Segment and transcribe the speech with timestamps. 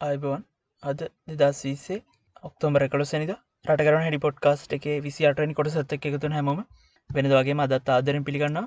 [0.00, 0.42] අයිබෝන්
[0.82, 1.00] අද
[1.32, 1.96] දෙදස් විස්සේ
[2.44, 3.32] ඔක්තෝම්බර එකලොසනිද
[3.64, 6.48] රටකරන හැඩි පොඩ්කාස්ට් එක විසි අටනි කොට සත්ත එකතුන හැම
[7.10, 8.60] වෙනද වගේ අදත් ආදරෙන් පිළිගන්න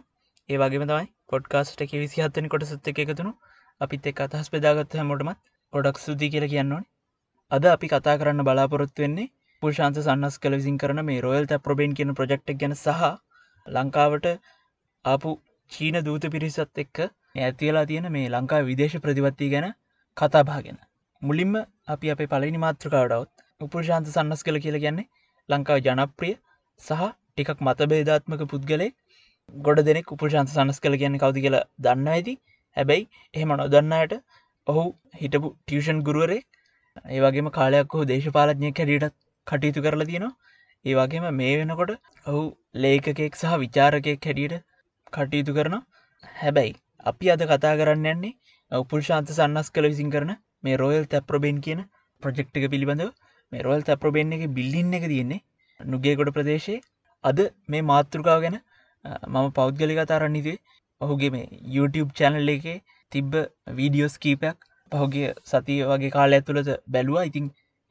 [0.50, 3.34] ඒවාගේම තමයි පොඩ්කාස්ට් එක විසි හත්තනි කොට සත්ත එකතුනු
[3.82, 5.41] අපිත් එක් අතහස් පෙදාගත්ත හැමෝටමත්
[5.73, 6.86] ගොඩක් සුදී කියල කියන්නවන
[7.52, 9.27] අද අපි කතා කරන්න බලාපොරොත්තු වෙන්නේ
[9.63, 13.11] පුල්ශාන්ත සන්නස් කල විසින් කරන මේ රොයල් ත ප්‍රබේන් කියන ප්‍රජෙක්් ගැන සහ
[13.68, 14.31] ලංකාවට
[15.05, 15.38] ආපු
[15.71, 17.05] චීන දූත පිරිසත් එක්ක
[17.41, 19.71] ඇතිලා තියෙන මේ ලංකා විදේශ ප්‍රතිපත්ති ගැන
[20.18, 20.84] කතාභාගෙන
[21.23, 21.54] මුලින්ම
[21.88, 25.08] අපි අප පලනි මාත්‍රකාවටවත් උපුර්ශාන්ත සන්නස් කළ කියල කියන්නේ
[25.50, 26.34] ලංකාව ජනප්‍රිය
[26.80, 28.90] සහ ටිකක් මතබේධාත්මක පුද්ගලේ
[29.62, 32.36] ගොඩ දෙනෙක් උපුර්ශාන්ත සන්නස් කළ කියන්නේ කවති කියලා දන්න ඇති
[32.78, 34.17] හැබැයි එහෙම නොදන්නයට
[34.67, 34.86] ඔහු
[35.20, 36.41] හිටපු ටියෂන් ගුරුවරේ
[37.12, 39.17] ඒවගේම කාලයක් හෝ දේශපාලඥය කැඩීටත්
[39.48, 40.36] කටයුතු කරලා තියෙනවා.
[40.86, 41.92] ඒවගේම මේ වෙනකොට
[42.26, 42.42] ඔහු
[42.78, 44.64] ලේකකෙක් සහ විචාරකයක් හැඩියට
[45.14, 45.76] කටයුතු කරන
[46.36, 48.34] හැබැයි අපි අද කතා කරන්න යන්නේ
[48.72, 51.81] උපුල්ශාන්ත සන්නස් කළ විසින් කරන මේ රෝයල් තැප්‍රබෙන් කියන
[52.23, 53.09] ප්‍රජෙක්්ක පිළිබඳව.
[53.52, 55.42] මේ රෝල් තැප්‍රබෙන් එක බිල්ලින්න එක තියෙන්නේ
[55.80, 56.83] නුගේකොට ප්‍රදේශයේ.
[57.23, 57.39] අද
[57.72, 58.58] මේ මාතෘකාව ගැන
[59.34, 60.58] මම පෞද්ගලි කතාරන්නේදේ
[61.02, 62.67] ඔහුගේ මේ YouTube චැනල් එක
[63.11, 63.34] තිබ්බ
[63.80, 64.58] වීඩියෝස් කීපයක්
[64.91, 67.28] පහුගේ සතිය වගේ කාල ඇතුළද බැලුවා.
[67.30, 67.45] ඉතින්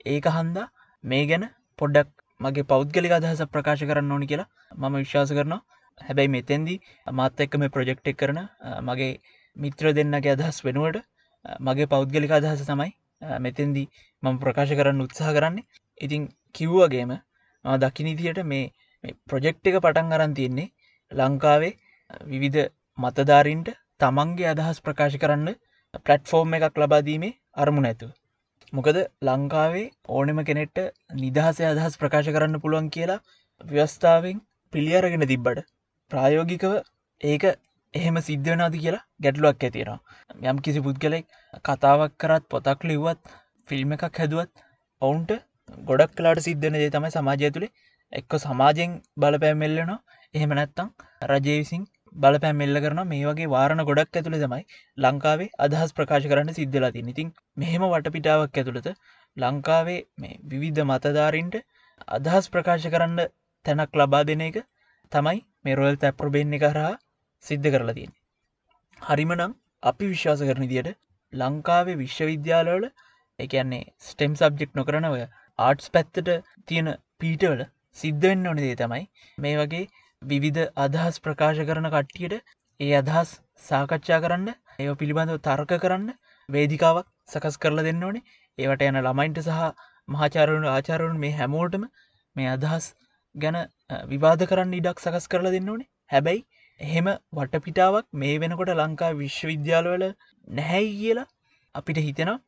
[0.07, 0.67] ඒක හන්දා
[1.05, 1.45] මේ ගැන
[1.79, 4.49] පොඩ්ඩක් මගේ පෞද්ගලි අදහස ප්‍රකාශ කරන්න ඕනි කියලා
[4.81, 5.63] මම විශ්වාස කරනවා.
[6.01, 6.79] හැබැයි මෙතැන්දී
[7.19, 8.41] මාත් එක්ක මේ ප්‍රජෙක්්ටක් කරන
[8.89, 9.13] මගේ
[9.57, 11.07] මිත්‍ර දෙන්නගේ අදහස් වෙනුවට
[11.61, 12.91] මගේ පෞද්ගලික අදහස තමයි
[13.41, 13.87] මෙතෙන්දී
[14.23, 15.69] මම ප්‍රකාශ කරන්න උත්සාහ කරන්නේ
[16.01, 16.23] ඉතින්
[16.55, 17.13] කිව්වගේම
[17.65, 18.65] දකිනිතියට මේ
[19.27, 20.73] ප්‍රොජෙක්් එක පටන් අරන් තියෙන්නේ
[21.13, 21.73] ලංකාවේ
[22.27, 22.63] විවිධ
[22.99, 23.69] මතධාරීන්ට
[24.01, 25.55] තමන්ගේ අදහස් ප්‍රකාශ කරන්න
[26.01, 28.11] පලට්ෆෝර්ම් එකක් ලබාදීමේ අරමුණ ඇතුව.
[28.73, 30.79] මොකද ලංකාවේ ඕනෙම කෙනෙට්ට
[31.17, 33.21] නිදහසේ අදහස් ප්‍රකාශ කරන්න පුළුවන් කියලා
[33.61, 34.39] ව්‍යවස්ථාවෙන්
[34.73, 35.67] පිළියරගෙන තිබ්බට
[36.11, 36.73] ප්‍රායෝගිකව
[37.21, 37.45] ඒක
[37.95, 41.27] එහෙම සිද්ධනාද කියලා ගැටලුවක් ඇතිෙනවා යම් කිසි පුද්ගලෙක්
[41.65, 43.33] කතාවක් කරත් පොතක් ලිව්වත්
[43.69, 44.53] ෆිල්ම් එකක් හැදුවත්
[45.03, 45.33] ඔවුන්ට
[45.87, 47.73] ගොඩක් කලාට සිද්ධන දේ තමයි සමාජය තුළේ
[48.13, 49.99] එක්ක සමාජයෙන් බලපෑමෙල්ලනවා
[50.35, 50.89] එහෙම නැත්තං
[51.29, 51.85] රජය විසින්
[52.17, 54.65] බලපෑමෙල්ල කරන මේ වගේ වාරණ ගොඩක් ඇතුළ තමයි
[54.99, 58.91] ලංකාවේ අදහස් ප්‍රකාශ කරන්න සිද්ධලා ති ඉතින් මෙහෙම වටපිටාවක් ඇතුළත
[59.37, 61.57] ලංකාවේ මේ විවිධ මතධාරින්ට
[62.11, 63.23] අදහස් ප්‍රකාශ කරන්න
[63.67, 64.61] තැනක් ලබා දෙන එක
[65.13, 66.93] තමයි මේ රොයල් තැප්‍රබෙන්න්නේ කරහා
[67.45, 68.13] සිද්ධ කරලා තියෙන.
[69.03, 70.91] හරිමනම් අපි විශ්වාස කරන දියට
[71.33, 72.85] ලංකාවේ විශ්වවිද්‍යාලවල
[73.39, 75.17] එකන්නේ ස්ටෙම් සබ්ජෙක්් නොකරනව
[75.59, 76.31] ආර්ට්ස් පැත්තට
[76.69, 77.63] තියෙන පීටවල
[77.99, 79.05] සිද්ධවෙන්න ඕන දේ තමයි
[79.39, 79.85] මේ වගේ
[80.23, 82.37] විවිධ අදහස් ප්‍රකාශ කරන කට්ටියට
[82.81, 83.33] ඒ අදහස්
[83.65, 84.49] සාකච්ඡා කරන්න
[84.79, 86.09] ඒ පිළිබඳව තර්ක කරන්න
[86.49, 88.25] වේදිකාවක් සකස් කරලා දෙන්න ඕනේ
[88.59, 89.61] ඒවට යන ළමයින්ට සහ
[90.09, 91.85] මහාචාරුණු ආචාරුන් මේ හැමෝටම
[92.37, 92.89] මේ අදහස්
[93.35, 93.59] ගැන
[94.09, 96.43] විවාද කරන්න ඉඩක් සකස් කරලා දෙන්න ඕනේ හැබැයි
[96.81, 100.05] එහෙම වටපිටාවක් මේ වෙනකොට ලංකා විශ්වවිද්‍යාලවල
[100.49, 101.29] නැහැයි කියලා
[101.75, 102.39] අපිට හිතෙනවා.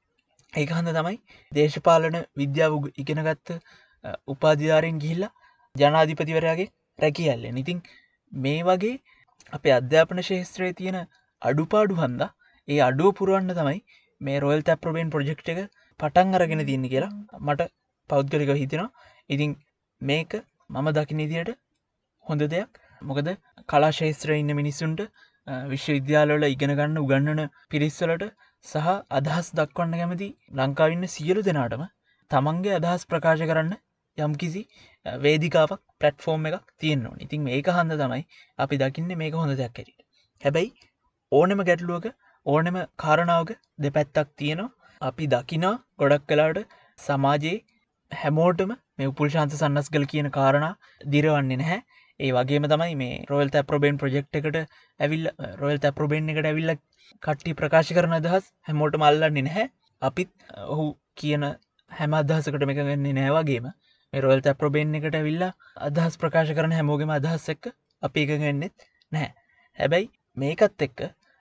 [0.52, 1.16] ඒක හන්ද තමයි
[1.52, 3.52] දේශපාලන විද්‍යාව ඉගෙනගත්ත
[4.28, 5.32] උපාධිධාරයෙන් ගිහිල්ලා
[5.74, 6.68] ජනාධිපතිවරයාගේ
[6.98, 7.82] රැකියල්ල ඉතින්
[8.32, 8.94] මේ වගේ
[9.52, 10.98] අප අධ්‍යාපන ශේත්‍රයේ තියෙන
[11.42, 12.22] අඩුපාඩු හන්ද
[12.68, 13.80] ඒ අඩුව පුරුවන්න තමයි
[14.20, 15.60] මේ රොයල් තැප්‍රබෙන් ප්‍රජෙක්් එක
[16.00, 17.70] පටන් අරගෙන තින්න කියලා මට
[18.10, 18.90] පෞද්ගලික හිතෙනවා.
[19.30, 19.52] ඉතින්
[20.02, 20.32] මේක
[20.70, 21.50] මම දකිනිදියට
[22.26, 22.72] හොඳ දෙයක්.
[23.02, 23.30] මොකද
[23.68, 25.02] කලාශේත්‍ර ඉන්න මිනිස්සුන්ට
[25.68, 28.24] විශ්වවිද්‍යාලවල ඉගෙනගන්න උගන්නන පිරිස්සලට
[28.64, 31.84] සහ අදහස් දක්වන්න කැමති ලංකාවන්න සියලු දෙනාටම
[32.30, 33.74] තමන්ගේ අදහස් ප්‍රකාශ කරන්න
[34.18, 34.64] යම් කිසි
[35.22, 38.22] වේදිකාවක් පලට්ෆෝර්ම් එකක් තියෙන්නවා ඉතින් ඒක හන්ද තමයි
[38.58, 40.04] අපි දකින්න මේක හොඳ දෙයක් ඇරට
[40.42, 40.70] හැබැයි
[41.32, 42.06] ඕනෙම ගැටලුවක
[42.46, 43.50] ඕනෙම කාරණාවක
[43.80, 44.72] දෙපැත්තක් තියෙනවා.
[45.00, 46.58] අපි දකිනා ගොඩක් කලාට
[46.98, 47.56] සමාජයේ
[48.12, 50.66] හැමෝටම මේ උපුල්ශාන්ත සන්නස්ගල කියන කාරණ
[51.08, 51.80] දිරවන්නේ නැහැ.
[52.20, 54.58] ඒ වගේම තමයි මේ රොයල් තැප්‍රබෙන් ප්‍රජෙක්් එකට
[55.00, 55.24] ඇවිල්
[55.60, 56.74] රොයල් තැප්‍රබෙන් එකට ඇවිල්ල
[57.22, 59.66] කට්ටි ප්‍රකාශ කරන අදහස් හැමෝට මල්ලන්නේ නැහැ.
[60.02, 60.30] අපිත්
[60.66, 60.86] ඔහු
[61.16, 61.44] කියන
[61.90, 63.66] හැම අදහසකට එකගන්නේ නෑවගේම
[64.12, 65.52] රොයල් තැප්‍රබෙන් එකට ඇවිල්ලා
[65.88, 67.70] අදහස් ප්‍රකාශ කරන හැමෝගේම අදහස් එක්ක
[68.02, 68.74] අපි එකගෙන්නෙත්
[69.12, 69.30] නැහැ.
[69.78, 70.98] හැබැයි මේකත් එක්ක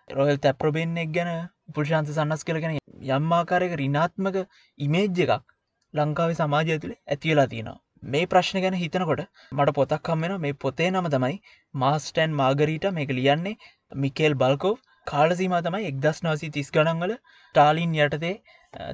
[0.08, 1.32] රොයල් තැප්‍රබෙන් එක් ගැන
[1.76, 2.80] පුල්ශාන්ත සන්නස් කලගෙන
[3.12, 4.44] යම්මාකාරයක රිනාත්මක
[4.80, 5.46] ඉමේජ් එකක්
[5.94, 7.80] ලංකාවේ සමාජය තුළ ඇතිවෙලා තියෙනවා.
[8.06, 9.22] මේ ප්‍රශ්න ගැන හිතනකොට
[9.52, 11.38] මට පොතක් කම්මෙන මේ පොතේ නම තමයි
[11.76, 13.60] මාස්ටන් මාගරීට මේක ලියන්නේ
[14.00, 14.76] මිකේල් බල්කෝ්
[15.08, 17.14] කාලසීම තමයි එක්දස් නාසී තිස් ගණන්වල
[17.56, 18.36] ටාලින් යටතේ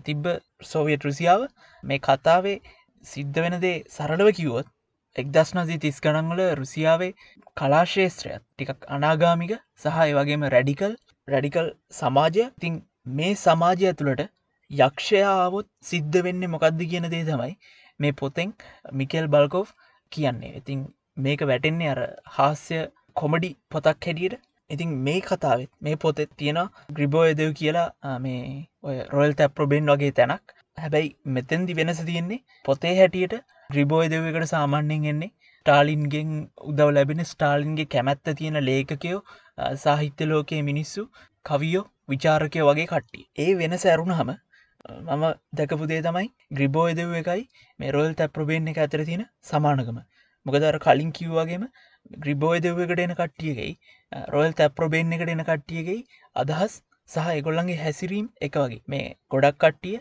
[0.01, 0.25] තිබ්බ
[0.63, 1.47] සෝවියට් රුසියාව.
[1.83, 2.57] මේ කතාවේ
[3.03, 4.67] සිද්ධ වෙනදේ සරලව කිව්වොත්
[5.15, 7.11] එක්දස් නසී තිස් ගණන්වල රුසියාවේ
[7.57, 10.93] කලාශේත්‍රයත් ටිකක් අනාගාමික සහ වගේම රැඩිකල්
[11.27, 12.43] රැඩිකල් සමාජය.
[12.61, 12.81] තින්
[13.13, 14.25] මේ සමාජය තුළට
[14.71, 17.53] යක්ෂයාවොත් සිද්ධ වෙන්න මොකක්ද කියන දේ තමයි
[17.99, 18.53] මේ පොතෙන්
[18.93, 19.65] මිකෙල් බල්කෝ්
[20.11, 20.53] කියන්නේ.
[20.59, 20.85] ඉතින්
[21.17, 22.01] මේක වැටෙන්නේ අර
[22.37, 22.77] හාස්‍ය
[23.15, 24.39] කොමඩි පොතක් හැටියට.
[24.69, 26.59] ඉතින් මේ කතාවත් මේ පොතෙත් තියෙන
[26.95, 28.41] ග්‍රිබෝයදව කියලා මේ
[28.83, 30.55] ඔය රොයල් තැප්‍රොබෙන් වගේ තැනක්.
[30.77, 33.35] හැබැයි මෙතැන්දි වෙනස තියෙන්නේ පොතේ හැටියට
[33.73, 35.31] ග්‍රිබෝයදවකට සාමාන්‍යෙන් එන්නේ
[35.65, 36.29] ටාලින්ගෙන්
[36.69, 39.19] උදව ලැබෙන ස්ටාලින්ගේ කැමැත්ත තියෙන ලේකකයෝ
[39.83, 41.03] සාහිත්‍ය ලෝකයේ මිනිස්සු
[41.45, 44.31] කවියෝ විචාරකය වගේ කට්ටි ඒ වෙන සැරුණහම
[44.87, 45.23] මම
[45.53, 47.41] දැකපුදේ තමයි ග්‍රිබෝයදව එකයි
[47.79, 49.97] මේ රොල් තැප්‍රබේන් එක ඇතර තියෙන සමානකම.
[50.45, 51.65] මොකදර කලින් කිව්වාගේම
[52.17, 53.71] ග්‍රිබෝයදවකට එන කට්ටියකයි
[54.29, 55.97] රොයල් තැප්‍රොබේන් එකට එන කට්ටියකයි
[56.35, 56.77] අදහස්
[57.09, 58.81] සහ එකොල්ලන්ගේ හැසිරීම් එක වගේ.
[58.87, 59.97] මේ ගොඩක් කට්ටිය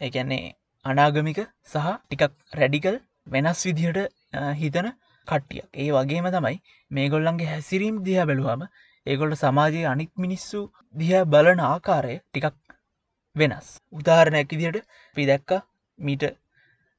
[0.00, 2.96] එකන්නේ අනාගමික සහ ටිකක් රැඩිකල්
[3.28, 4.00] වෙනස් විදිහට
[4.60, 4.88] හිතන
[5.28, 6.56] කට්ටිය ඒ වගේම තමයි
[6.90, 8.64] මේ ගොල්ලන්ගේ හැසිරීම් දිහ බැලුවම
[9.06, 10.60] ඒගොල්ට සමාජයේ අනික් මිනිස්සු
[10.94, 12.56] දිහ බලන ආකාරය ටිකක්
[13.36, 13.68] වෙනස්.
[13.92, 14.78] උදාහරණයක් ඉදියට
[15.16, 15.52] පි දැක්ක
[15.98, 16.24] මීට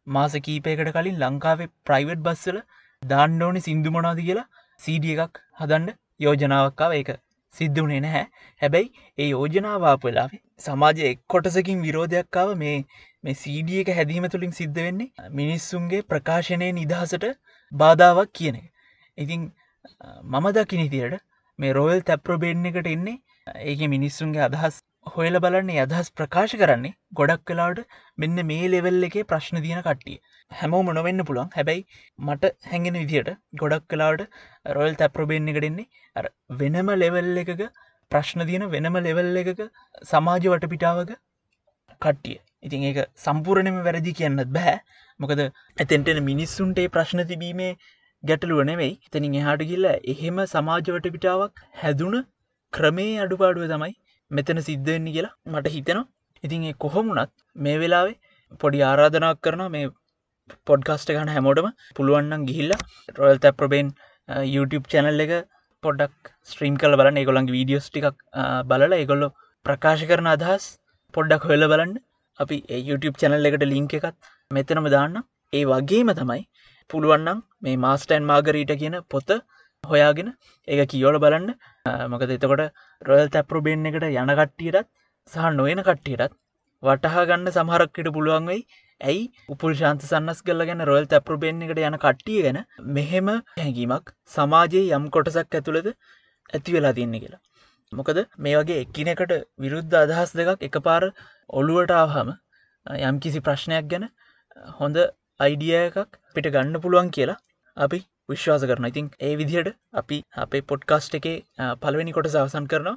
[0.08, 2.58] මාස කීපයකට කලින් ලංකාවේ ප්‍රයිවට් බස්සල
[3.04, 4.48] දාන්නඕනි සිින්දු මොනාද කියලා
[4.80, 7.12] සීඩිය එකක් හදන්න යෝජනාවක්කාව ඒක
[7.56, 8.26] සිද්ධ වනේ නැහැ.
[8.62, 12.78] හැබැයි ඒ යෝජනාවාප වෙලාවේ සමාජය එක් කොටසකින් විරෝධයක්කාව මේ
[13.24, 17.28] මේ සීඩිය එක හැදීම තුළින් සිද්ධ වෙන්නේ මිනිස්සුන්ගේ ප්‍රකාශනය නිදහසට
[17.72, 18.68] බාධාවක් කියන එක.
[19.18, 19.42] ඉතින්
[20.32, 21.22] මම දකිනි තියට
[21.60, 23.18] මේ රෝයල් තැප්‍රබේඩ් එකට එන්නේ
[23.66, 27.80] ඒක මිනිස්සුන්ගේ අදහස් හොයල බලන්නේ අදහස් ප්‍රකාශ කරන්නේ ගොඩක් කලාට
[28.18, 30.18] මෙන්න මේ ලෙවල් එකේ ප්‍රශ්න තියන කට්ටිය.
[30.52, 31.50] හැමෝම නොවෙන්න පුළුවන්.
[31.56, 31.84] හැබැයි
[32.20, 34.22] මට හැඟෙන විදියට ගොඩක් කලාට
[34.78, 35.88] රොයල් තැප්‍රබේන්න එකටෙන්නේ
[36.62, 37.64] වෙනම ලෙවල් එකක
[38.12, 39.62] ප්‍රශ්න තියෙන වෙනම ලෙවල් එකක
[40.12, 41.12] සමාජ වට පිටාවක
[42.02, 42.38] කට්ටිය.
[42.66, 44.78] ඉතින් ඒක සම්පූර්ණයම වැරදි කියන්නත් බෑ.
[45.20, 47.74] මොකද ඇතෙන්ටෙන මිනිස්සුන්ටේ ප්‍රශ්න තිබීමේ
[48.24, 48.94] ගැටලුව නෙවෙයි.
[49.12, 52.16] තැනින් එහාට ගිල්ල එහෙම සමාජවට පිටාවක් හැදුන
[52.74, 53.94] ක්‍රමේ අඩුපාඩුව තමයි
[54.38, 56.08] මෙතන සිද්ධවෙන්න කියලා මට හිතෙනවා.
[56.46, 57.34] ඉතින් කොහොමුණත්
[57.66, 58.16] මේ වෙලාවේ
[58.62, 59.86] පොඩි ආරාධනක් කරන මේ
[60.70, 61.68] පොඩ්කාස්ට ගන හැමෝටම.
[61.98, 62.74] පුළුවන්නම් ගිහිල්ල
[63.20, 63.90] රොයල් තැප්‍රබේන්
[64.56, 65.34] YouTube චැනල් එක
[65.84, 67.20] පොඩක් ස්ත්‍රීම් කල බලන්න.
[67.22, 68.08] ඒගොළන්ගේ වීඩියෝස් ටික්
[68.72, 69.30] බලලා ඒගොල්ලො
[69.66, 70.66] ප්‍රකාශ කරන අදහස්
[71.14, 71.94] පොඩ්ඩක් හොල බලන්න.
[72.40, 72.58] අපි
[72.90, 74.18] YouTube චැනල් එකට ලිංක එකත්
[74.58, 75.18] මෙතනම දාන්න.
[75.58, 76.42] ඒ වගේම තමයි
[76.90, 79.30] පුළුවන්නම් මේ මාස්ටයින් මාගරීට කියන පොත
[79.84, 80.30] හොයාගෙන
[80.68, 81.50] ඒ කියෝල බලන්න.
[81.86, 82.62] මොකද එතකොට
[83.02, 84.88] රොයල් තැප්‍රබේන් එකට යන කට්ටියටත්
[85.32, 86.36] සහ නොයන කට්ටියටත්
[86.84, 88.62] වටහා ගන්න සමහරක්කට පුළුවන් වෙයි
[89.02, 92.60] ඇයි උපුල් ශාන්ත සන්නස් කල්ල ගැන රොයල් තැප්‍රබෙන් එකට යන කට්ටිය ගැන
[92.92, 97.42] මෙහෙම හැඟීමක් සමාජයේ යම් කොටසක් ඇතුළද ඇති වෙලා තින්නේ කියලා.
[97.92, 101.10] මොකද මේ වගේ එක්කිනකට විරුද්ධ අදහස් දෙකක් එක පාර
[101.54, 102.34] ඔළුවට ආහම
[103.02, 104.08] යම් කිසි ප්‍රශ්නයක් ගැන
[104.80, 105.04] හොඳ
[105.40, 107.40] අයිඩිය එකක් පිට ගන්න පුළුවන් කියලා
[107.78, 111.38] අපි විශ්වාස කරන ඉතින් ඒ විදිහට අපි අපේ පොඩ්කාස්ට් එකේ
[111.82, 112.96] පළවෙනි කොට සවසන් කරනවා.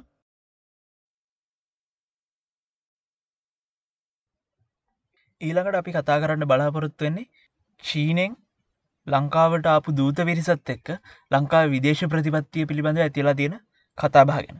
[5.41, 7.27] ඊළඟට අපි කතා කරන්න බලාපොරොත්තු වෙන්නේ
[7.83, 8.37] චීනෙන්
[9.07, 10.87] ලංකාවට ආපු දූත විරිසත් එක්ක
[11.31, 13.59] ලංකා විදේශ ප්‍රතිපත්තිය පිළිබඳව ඇතිලා තියෙන
[13.97, 14.57] කතාභාගෙන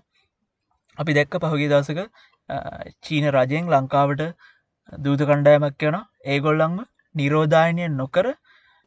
[0.98, 2.00] අපි දැක්ක පහුගේ දවසක
[3.04, 4.24] චීන රජයෙන් ලංකාවට
[5.00, 5.98] දූත කණ්ඩායමක් යන
[6.28, 6.78] ඒගොල්ලංම
[7.16, 8.28] නිරෝධායනය නොකර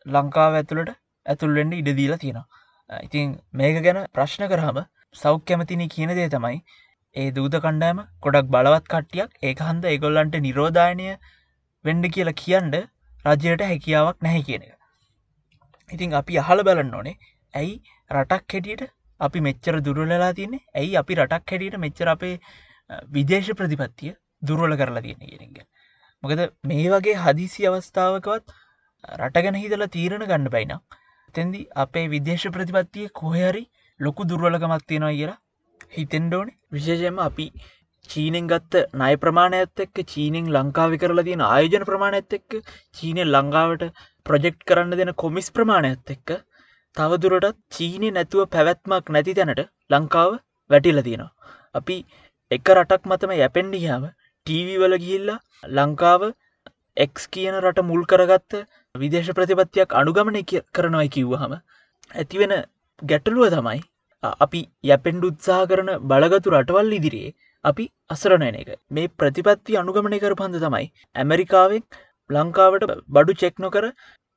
[0.06, 4.78] ලංකාව ඇතුළට ඇතුල්වෙන්ඩ ඉඩදීලා තියෙනවා ඉතින් මේක ගැන ප්‍රශ්න කරහම
[5.14, 6.58] සෞඛ්‍ය ඇමතිනි කියන දේ තමයි
[7.17, 11.08] ඒ දූත කණ්ඩෑම ගොඩක් බලවත් කට්ටියක් ඒ හන්ද ඒගොල්ලන්ට නිරෝධායනය
[11.84, 12.76] වෙන්ඩ කියලා කියන්ඩ
[13.25, 14.75] රජයට හැකියාවක් නැහැ කියන එක.
[15.90, 17.17] ඉතින් අපි අහල බලන්න ඕනේ
[17.55, 17.75] ඇයි
[18.11, 18.84] රටක් හැටියට
[19.20, 22.34] අපි මෙච්චර දුරලලා තියන්නේ ඇයි අපි රටක් හැටියට මෙච්චර අපේ
[23.11, 25.59] විදේශ ප්‍රතිපත්තිය දුරුවල කරලා තියෙන කියෙනග.
[26.23, 28.56] මොකද මේ වගේ හදිසි අවස්ථාවකවත්
[29.18, 30.80] රටගැන හිතල තීරණ ගන්න බයිනම්
[31.30, 33.62] තැන්දි අපේ විදේශ ප්‍රතිපත්තිය කොහරි
[34.00, 35.38] ලොකු දුර්වලකමක් තියෙනවා කියලා
[35.94, 37.46] හිතෙන්ඩෝනේ විශේෂයම අපි
[38.08, 42.56] චීනෙන් ගත්ත නය ප්‍රමාණයත් එක්ක චීනෙන් ලංකාවි කරලා තියෙන ආයෝජන ප්‍රමාණයත් එක්ක
[42.96, 43.84] චීනය ලංඟාවට
[44.26, 46.30] ප්‍රජෙක්් කරන්න දෙන කොමිස් ප්‍රමාණයත් එක්ක
[46.96, 50.32] තවදුරටත් චීනය නැතුව පැවැත්මක් නැති තැනට ලංකාව
[50.70, 51.30] වැටිල තියෙනවා.
[51.75, 51.96] අපි
[52.50, 54.04] එක රටක් මතම යැපෙන්ඩිහාම
[54.46, 56.22] ටීවවල ගිහිල්ලා ලංකාව
[56.96, 58.52] එක් කියන රට මුල් කරගත්ත
[58.94, 60.40] විදේශ ප්‍රතිපත්තියක් අනුගමනය
[60.75, 62.54] කරනවයි කිව්වහම ඇතිවෙන
[63.02, 63.80] ගැටලුව තමයි
[64.40, 68.70] අපි යැපෙන්ඩ උත්සාහ කරන බලගතු රටවල් ඉදිරියේ අපි අසරණයන එක.
[68.90, 71.85] මේ ප්‍රතිපත්ති අනුගමනය කර පන්ද තමයි ඇමරිකාවෙන්
[72.30, 73.87] ලංකාවට බඩු චෙක් නොකර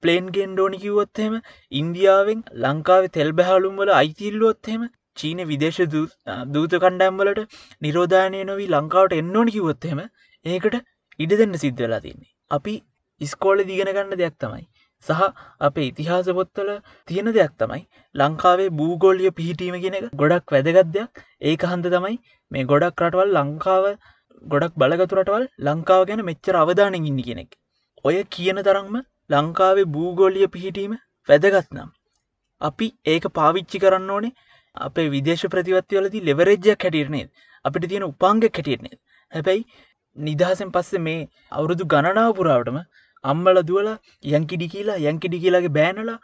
[0.04, 1.42] පලේන්ගෙන් ඩෝනි කිවොත්හෙම
[1.72, 5.84] ඉන්දියාවෙන් ලංකාව තෙල් බැහලුම් වල අයිතිල්ලොත්හෙම චීන විදේශ
[6.54, 7.44] දූත කණ්ඩෑම්වලට
[7.82, 10.08] නිරෝධානය නොවී ලංකාවට එන්නඕනි කිවොත්හෙම
[10.46, 10.82] ඒකට
[11.20, 12.34] ඉඩ දෙන්න සිද්ධ වෙලා තින්නේ.
[12.52, 12.74] අපි
[13.22, 14.66] ඉස්කෝල දිගෙන ගන්න දෙයක් තමයි
[15.06, 15.22] සහ
[15.62, 16.70] අපේ ඉතිහාස පොත්තල
[17.08, 17.82] තියෙන දෙයක් තමයි
[18.16, 22.16] ලංකාවේ භූගෝලිය පිහිටීම කියෙන එක ගොඩක් වැදගත්දයක් ඒක හන්ද තමයි
[22.52, 23.90] මේ ගොඩක් රටවල් ලංකාව
[24.46, 27.52] ගොඩක් බලගතුරටවල් ලංකාව ගැන මෙච්චර අවධානෙන් ඉන්න කෙනෙක්.
[28.06, 28.96] ඔය කියන තරම්ම
[29.30, 30.98] ලංකාවේ භූගෝලිය පිහිටීම
[31.30, 31.90] වැදගත් නම්.
[32.62, 34.36] අපි ඒක පාවිච්චි කරන්න ඕනේ
[34.78, 37.30] අපේ විදේශ ප්‍රතිවත්තිවලදී ලෙවරෙජ්ජක් හැටියරනේද
[37.66, 39.00] අපිට තියෙන උපාංග හැටියරනේද
[39.32, 39.66] හැබැයි
[40.18, 41.20] නිදහසෙන් පස්සේ මේ
[41.52, 42.80] අවුරුදු ගණනාව පුරාවටම
[43.24, 43.90] අම්මල දුවල
[44.34, 46.18] යංකිඩි කියලා යංකිඩි කියලාගේ බෑනලා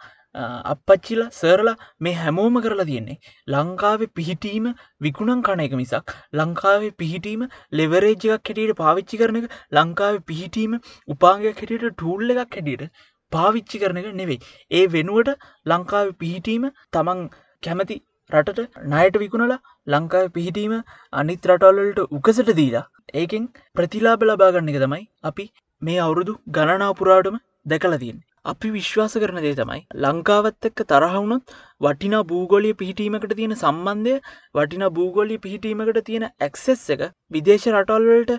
[0.71, 3.19] අපච්චිලා සරලා මේ හැමෝම කරලා තියෙන්නේ.
[3.47, 4.65] ලංකාවේ පිහිටීම
[5.01, 10.75] විකුණන් කණ එක මිසක් ලංකාවේ පිහිටීම ලෙවරේජ්ජක් හැටියට පාවිච්චි කරන එක ලංකාවේ පිහිටීම
[11.07, 12.91] උපාගයක් හැටියට ටූල්ල එකක් හැටියට
[13.31, 14.39] පාවිච්චි කරන එක නෙවෙයි.
[14.71, 15.33] ඒ වෙනුවට
[15.65, 17.25] ලංකාව පිහිටීම තමන්
[17.63, 17.97] කැමති
[18.31, 20.75] රටට නයට විකුණලා ලංකාව පිහිටීම
[21.13, 25.45] අනිත් රටවල්ලට උකසට දීලා ඒකෙන් ප්‍රතිලාබ ලබාගන්න එක තමයි අපි
[25.81, 33.35] මේ අවුරුදු ගණනාපුරාටම දැකලතියෙන් අපි විශ්වාස කරන දේ තමයි ලංකාවත් එක්ක තරහවුණොත් වටිනා භූගොලිය පිහිටීමකට
[33.35, 34.15] තියෙන සම්බන්ධය
[34.55, 38.33] වටිනා භූගොලිය පිහිටීමකට තියෙන ඇක්සෙස් එක විදේශ රටවල්වලට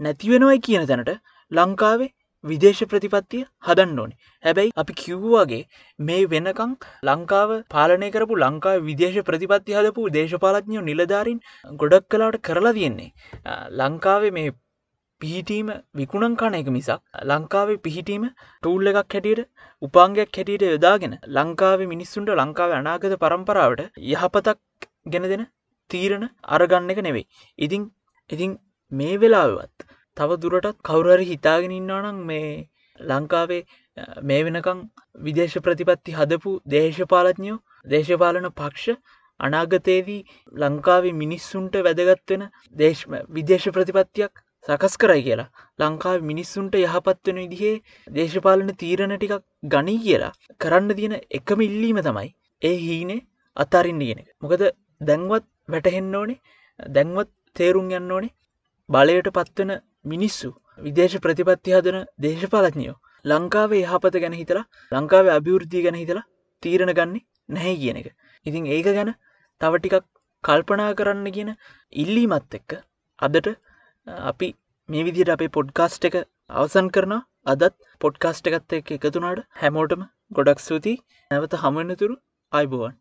[0.00, 1.12] නැතිවෙනවයි කියන තැනට
[1.50, 2.10] ලංකාවේ
[2.44, 4.18] විදේශ ප්‍රතිපත්තිය හදන්න ඕනේ.
[4.44, 5.62] හැබැයි අපි කිව්වාගේ
[5.98, 6.76] මේ වෙනකං
[7.06, 11.40] ලංකාව පාලනය කරපු ලංකාව විදේශ ප්‍රතිපත්ති හදපු දේශපාලඥයෝ නිලධාරින්
[11.74, 13.10] ගොඩක් කලාට කරලා තියෙන්නේ.
[13.78, 14.52] ලංකාවේ මේ
[15.20, 19.40] පිහිටීම විකුණන් කණ එක මිසක් ලංකාවේ පිහිටීම ටූල් එකක් හැටියට
[19.82, 25.46] උපාංගයක් හැටියට යොදාගෙන ලංකාවේ මිනිස්සුන්ට ලංකාව අනාගත පරම්පරාවට යහපතක් ගෙන දෙන
[25.90, 27.26] තීරණ අරගන්න එක නෙවෙයි.
[27.58, 27.82] ඉතිං
[28.30, 28.52] ඉතිං
[28.92, 32.52] මේ වෙලාවත් තව දුරටත් කවුරහරි හිතාගෙන ඉන්නවනම් මේ
[33.00, 33.62] ලංකාවේ
[34.22, 34.86] මේ වෙනකං
[35.20, 39.00] විදේශ ප්‍රතිපත්ති හදපු දේශපාලඥයෝ දේශපාලන පක්ෂ
[39.40, 40.20] අනාගතයේදී
[40.54, 42.50] ලංකාවේ මිනිස්සුන්ට වැදගත්වෙන
[43.30, 45.50] විදේශ ප්‍රතිපත්තියක් සකස් කරයි කියලා.
[45.78, 47.74] ලංකාව මිනිස්සුන්ට යහපත් වෙන විදිහේ
[48.08, 52.30] දේශපාලන තීරණ ටිකක් ගනී කියලා කරන්න තියෙන එකම ඉල්ලීම තමයි
[52.62, 53.20] ඒ හීනේ
[53.56, 54.28] අතාරින්න කියන එක.
[54.42, 54.62] මොකද
[55.00, 56.38] දැන්වත් වැටහෙන්න ඕනේ
[56.80, 58.34] දැන්වත් තේරුම් යන්න ඕනේ
[58.88, 59.72] බලයට පත්වන
[60.04, 66.26] මිනිස්සු විදේශ ප්‍රතිපත්ති හදන දේශපාලඥයෝ ලංකාවේ යහපත ගැන හිතලා ලංකාවේ අභිවෘද්ධී ගැන හිතලා
[66.62, 68.08] තීරණ ගන්නේ නැහැ කියන එක.
[68.46, 69.12] ඉතින් ඒක ගැන
[69.60, 70.06] තව ටිකක්
[70.44, 71.50] කල්පනා කරන්න කියන
[72.02, 72.76] ඉල්ලීමත් එක්ක
[73.18, 73.48] අදට
[74.30, 74.48] අපි
[74.88, 76.16] මේ විදිට අපේ පොඩ්කාස්ට් එක
[76.54, 77.14] අවසන් කරන
[77.46, 82.16] අදත් පොඩ්කාස්ට් එකත් එක එකතුනාට හැමෝටම ගොඩක් සූතියි නැවත හමුවන්නතුරු
[82.52, 82.94] අයිබෝවන්.